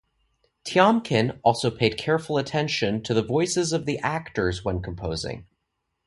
Tiomkin 0.65 1.39
also 1.43 1.69
paid 1.69 1.95
careful 1.95 2.39
attention 2.39 3.03
to 3.03 3.13
the 3.13 3.21
voices 3.21 3.71
of 3.71 3.85
the 3.85 3.99
actors 3.99 4.65
when 4.65 4.81
composing. 4.81 5.45